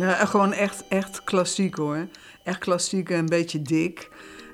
[0.00, 2.08] Nou, gewoon echt, echt klassiek hoor.
[2.44, 4.10] Echt klassiek, een beetje dik,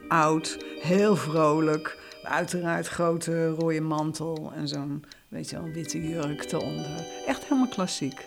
[0.08, 1.98] oud, heel vrolijk.
[2.22, 7.06] Uiteraard grote rode mantel en zo'n weet je wel, witte jurk eronder.
[7.26, 8.26] Echt helemaal klassiek.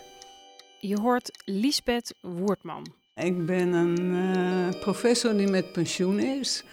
[0.78, 2.86] Je hoort Lisbeth Woertman.
[3.14, 6.64] Ik ben een uh, professor die met pensioen is.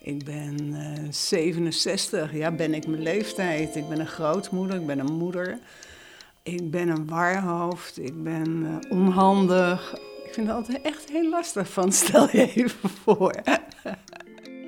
[0.00, 3.76] Ik ben uh, eh, 67, ja, ben ik mijn leeftijd.
[3.76, 5.58] Ik ben een grootmoeder, ik ben een moeder.
[6.46, 9.94] Ik ben een warhoofd, ik ben uh, onhandig.
[10.24, 13.34] Ik vind het altijd echt heel lastig van, stel je even voor.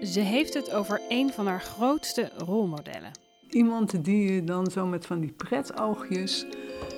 [0.02, 3.10] Ze heeft het over een van haar grootste rolmodellen.
[3.48, 6.46] Iemand die je dan zo met van die pretoogjes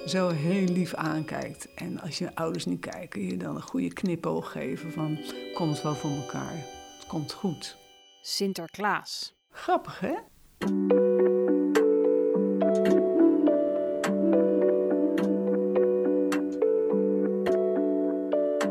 [0.06, 1.74] zo heel lief aankijkt.
[1.74, 5.18] En als je ouders niet kijken, je dan een goede knipoog geven van...
[5.54, 6.54] komt wel voor elkaar,
[6.98, 7.76] het komt goed.
[8.22, 9.34] Sinterklaas.
[9.50, 10.14] Grappig, hè?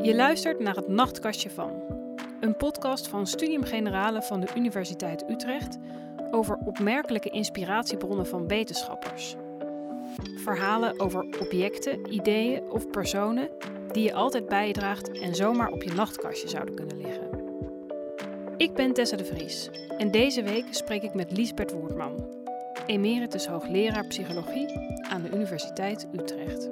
[0.09, 1.71] Je luistert naar het Nachtkastje van.
[2.39, 5.77] Een podcast van Studium Generale van de Universiteit Utrecht
[6.31, 9.35] over opmerkelijke inspiratiebronnen van wetenschappers.
[10.35, 13.49] Verhalen over objecten, ideeën of personen
[13.91, 17.29] die je altijd bijdraagt en zomaar op je nachtkastje zouden kunnen liggen.
[18.57, 22.27] Ik ben Tessa de Vries en deze week spreek ik met Liesbert Woertman,
[22.85, 24.67] emeritus hoogleraar psychologie
[25.09, 26.69] aan de Universiteit Utrecht.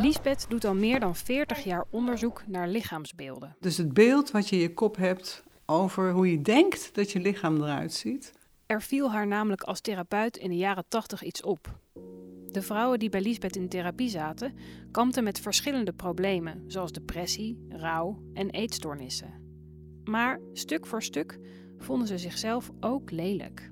[0.00, 3.56] Lisbeth doet al meer dan 40 jaar onderzoek naar lichaamsbeelden.
[3.60, 7.20] Dus het beeld wat je in je kop hebt over hoe je denkt dat je
[7.20, 8.32] lichaam eruit ziet.
[8.66, 11.78] Er viel haar namelijk als therapeut in de jaren 80 iets op.
[12.50, 14.54] De vrouwen die bij Lisbeth in therapie zaten,
[14.90, 19.34] kampten met verschillende problemen, zoals depressie, rouw en eetstoornissen.
[20.04, 21.38] Maar stuk voor stuk
[21.78, 23.70] vonden ze zichzelf ook lelijk.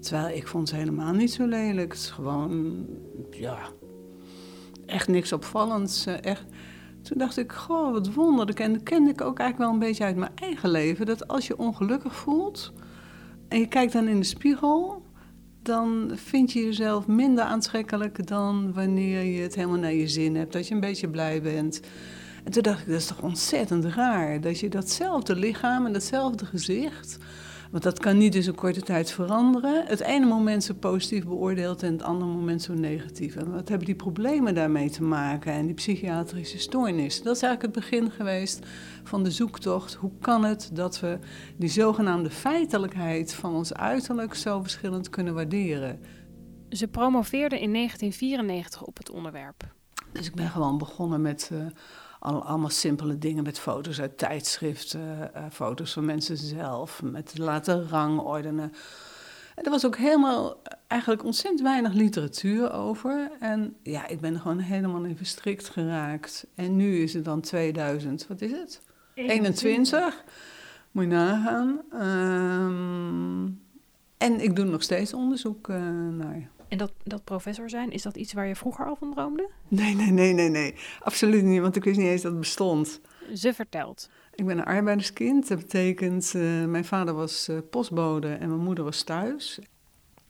[0.00, 1.92] Terwijl ik vond ze helemaal niet zo lelijk.
[1.92, 2.86] Het is gewoon,
[3.30, 3.72] ja,
[4.86, 6.06] echt niks opvallends.
[6.06, 6.44] Eh, echt.
[7.02, 8.60] Toen dacht ik, goh, wat wonderlijk.
[8.60, 11.06] En dat kende ik ook eigenlijk wel een beetje uit mijn eigen leven.
[11.06, 12.72] Dat als je ongelukkig voelt
[13.48, 15.02] en je kijkt dan in de spiegel,
[15.62, 20.52] dan vind je jezelf minder aantrekkelijk dan wanneer je het helemaal naar je zin hebt.
[20.52, 21.80] Dat je een beetje blij bent.
[22.44, 24.40] En toen dacht ik, dat is toch ontzettend raar.
[24.40, 27.18] Dat je datzelfde lichaam en datzelfde gezicht
[27.70, 29.86] want dat kan niet dus een korte tijd veranderen.
[29.86, 33.36] Het ene moment zo positief beoordeeld en het andere moment zo negatief.
[33.36, 37.22] En wat hebben die problemen daarmee te maken en die psychiatrische stoornis?
[37.22, 38.66] Dat is eigenlijk het begin geweest
[39.04, 39.94] van de zoektocht.
[39.94, 41.18] Hoe kan het dat we
[41.56, 46.00] die zogenaamde feitelijkheid van ons uiterlijk zo verschillend kunnen waarderen?
[46.68, 49.74] Ze promoveerde in 1994 op het onderwerp.
[50.12, 51.50] Dus ik ben gewoon begonnen met.
[51.52, 51.66] Uh,
[52.18, 58.72] allemaal simpele dingen met foto's uit tijdschriften, uh, foto's van mensen zelf, met laten rangordenen.
[59.54, 63.30] En er was ook helemaal, eigenlijk ontzettend weinig literatuur over.
[63.40, 66.46] En ja, ik ben er gewoon helemaal in verstrikt geraakt.
[66.54, 68.80] En nu is het dan 2000, wat is het?
[69.14, 70.24] 21.
[70.90, 71.80] Moet je nagaan.
[72.02, 73.60] Um,
[74.16, 75.76] en ik doe nog steeds onderzoek uh,
[76.10, 76.48] naar.
[76.68, 79.50] En dat, dat professor zijn, is dat iets waar je vroeger al van droomde?
[79.68, 80.74] Nee, nee, nee, nee, nee.
[81.00, 83.00] Absoluut niet, want ik wist niet eens dat het bestond.
[83.34, 84.10] Ze vertelt.
[84.34, 85.48] Ik ben een arbeiderskind.
[85.48, 89.58] Dat betekent, uh, mijn vader was uh, postbode en mijn moeder was thuis.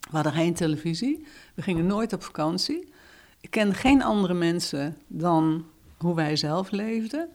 [0.01, 1.27] We hadden geen televisie.
[1.55, 2.93] We gingen nooit op vakantie.
[3.41, 5.67] Ik kende geen andere mensen dan
[5.99, 7.29] hoe wij zelf leefden.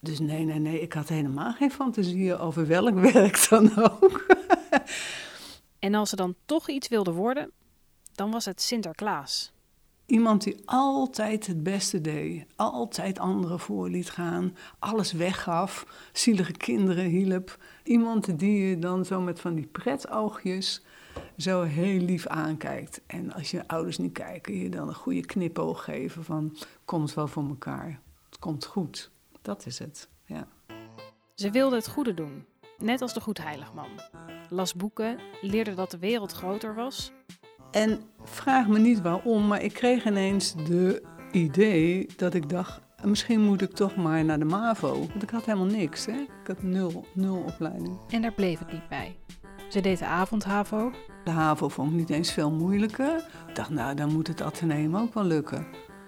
[0.00, 4.26] Dus nee, nee, nee, ik had helemaal geen fantasie over welk werk dan ook.
[5.78, 7.50] en als ze dan toch iets wilde worden,
[8.16, 9.52] dan was het Sinterklaas.
[10.06, 17.04] Iemand die altijd het beste deed, altijd anderen voor liet gaan, alles weggaf, zielige kinderen
[17.04, 17.58] hielp.
[17.82, 20.82] Iemand die je dan zo met van die pretoogjes
[21.36, 23.00] zo heel lief aankijkt.
[23.06, 27.28] En als je ouders niet kijken, je dan een goede knipoog geven van komt wel
[27.28, 28.00] voor elkaar.
[28.28, 29.10] Het komt goed.
[29.42, 30.48] Dat is het, ja.
[31.34, 32.46] Ze wilde het goede doen,
[32.78, 33.90] net als de goedheiligman.
[34.48, 37.12] Las boeken, leerde dat de wereld groter was
[37.70, 41.02] en vraag me niet waarom, maar ik kreeg ineens de
[41.32, 44.98] idee dat ik dacht, misschien moet ik toch maar naar de MAVO.
[44.98, 46.12] Want ik had helemaal niks, hè?
[46.12, 47.98] Ik had nul, nul opleiding.
[48.10, 49.16] En daar bleef het niet bij.
[49.68, 50.92] Ze deed de avond-HAVO.
[51.24, 53.16] De HAVO vond ik niet eens veel moeilijker.
[53.48, 55.66] Ik dacht, nou, dan moet het ateneum ook wel lukken.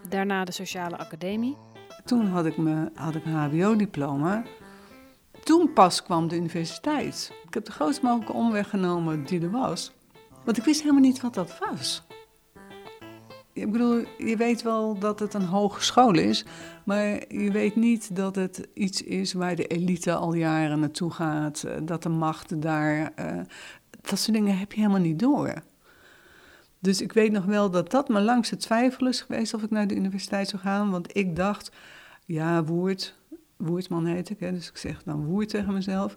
[0.08, 1.56] Daarna de sociale academie.
[2.04, 4.44] Toen had ik, me, had ik een HBO-diploma.
[5.44, 7.32] Toen pas kwam de universiteit.
[7.46, 9.92] Ik heb de grootst mogelijke omweg genomen die er was.
[10.44, 12.06] Want ik wist helemaal niet wat dat was.
[13.52, 16.44] Ik bedoel, je weet wel dat het een hogeschool is,
[16.84, 21.62] maar je weet niet dat het iets is waar de elite al jaren naartoe gaat,
[21.62, 23.40] eh, dat de macht daar uh,
[24.00, 25.62] dat soort dingen heb je helemaal niet door.
[26.78, 29.70] Dus ik weet nog wel dat dat me langs het twijfelen is geweest of ik
[29.70, 30.90] naar de universiteit zou gaan.
[30.90, 31.72] Want ik dacht,
[32.24, 33.14] ja, Woert,
[33.56, 36.16] Woertman heet ik, hè, dus ik zeg dan Woert tegen mezelf.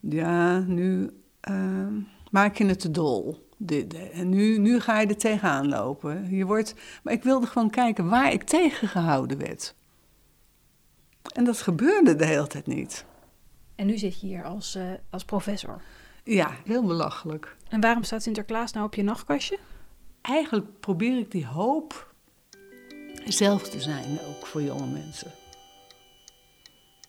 [0.00, 1.10] Ja, nu
[1.50, 1.86] uh,
[2.30, 3.48] maak je het te dol.
[4.12, 6.36] En nu, nu ga je er tegenaan lopen.
[6.36, 9.74] Je wordt, maar ik wilde gewoon kijken waar ik tegengehouden werd.
[11.34, 13.04] En dat gebeurde de hele tijd niet.
[13.74, 15.82] En nu zit je hier als, uh, als professor.
[16.24, 17.56] Ja, heel belachelijk.
[17.68, 19.58] En waarom staat Sinterklaas nou op je nachtkastje?
[20.20, 22.14] Eigenlijk probeer ik die hoop
[23.24, 25.30] zelf te zijn, ook voor jonge mensen.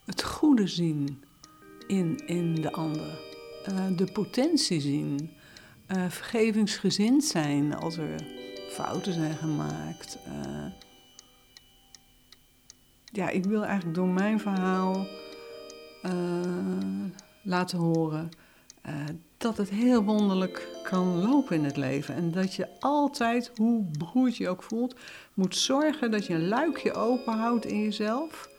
[0.05, 1.23] Het goede zien
[1.87, 3.19] in, in de ander.
[3.69, 5.31] Uh, de potentie zien.
[5.87, 8.21] Uh, vergevingsgezind zijn als er
[8.69, 10.17] fouten zijn gemaakt.
[10.27, 10.65] Uh,
[13.05, 15.07] ja, ik wil eigenlijk door mijn verhaal
[17.43, 18.31] laten horen
[19.43, 22.15] dat het heel wonderlijk kan lopen in het leven.
[22.15, 24.95] En dat je altijd, hoe beroerd je ook voelt,
[25.33, 28.49] moet zorgen dat je een luikje open houdt in jezelf.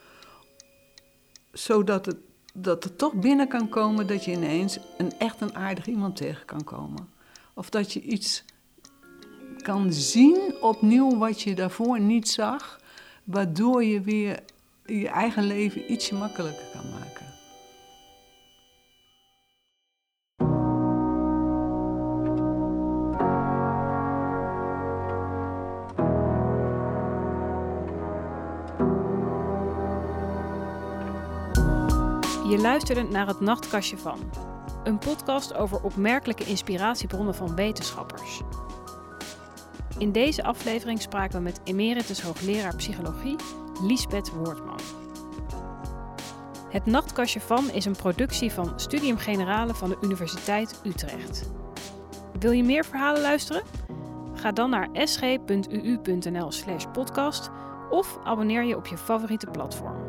[1.52, 2.16] Zodat het,
[2.54, 6.44] dat er toch binnen kan komen dat je ineens een echt een aardig iemand tegen
[6.44, 7.08] kan komen.
[7.54, 8.44] Of dat je iets
[9.56, 12.80] kan zien opnieuw wat je daarvoor niet zag,
[13.24, 14.40] waardoor je weer
[14.84, 17.12] je eigen leven ietsje makkelijker kan maken.
[32.50, 34.18] Je luisterde naar het Nachtkastje van.
[34.84, 38.40] Een podcast over opmerkelijke inspiratiebronnen van wetenschappers.
[39.98, 43.36] In deze aflevering spraken we met emeritus hoogleraar psychologie
[43.82, 44.80] Liesbeth Woordman.
[46.68, 51.50] Het Nachtkastje van is een productie van Studium Generale van de Universiteit Utrecht.
[52.38, 53.62] Wil je meer verhalen luisteren?
[54.34, 57.50] Ga dan naar sg.uu.nl/podcast
[57.90, 60.03] of abonneer je op je favoriete platform.